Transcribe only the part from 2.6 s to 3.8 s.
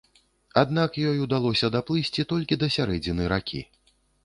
да сярэдзіны ракі.